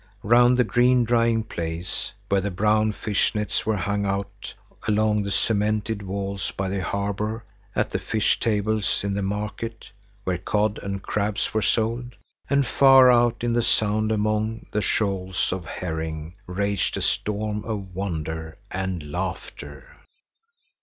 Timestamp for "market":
9.21-9.91